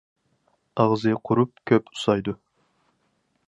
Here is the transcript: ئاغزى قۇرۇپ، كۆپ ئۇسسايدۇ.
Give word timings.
ئاغزى 0.83 1.13
قۇرۇپ، 1.29 1.53
كۆپ 1.73 1.93
ئۇسسايدۇ. 1.93 2.37